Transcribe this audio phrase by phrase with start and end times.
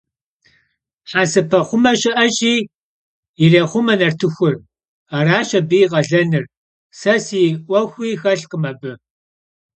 [1.11, 2.55] Hesepexhume şı'eşi,
[3.41, 4.55] yirêxhume nartıxur,
[5.17, 6.45] araş abı yi khalenır,
[6.99, 8.91] se si 'uexu xelhkhım abı.